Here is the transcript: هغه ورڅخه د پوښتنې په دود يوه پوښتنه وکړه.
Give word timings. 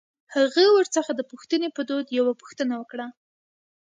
هغه 0.35 0.63
ورڅخه 0.75 1.11
د 1.15 1.21
پوښتنې 1.31 1.67
په 1.75 1.81
دود 1.89 2.07
يوه 2.19 2.33
پوښتنه 2.41 2.73
وکړه. 2.77 3.07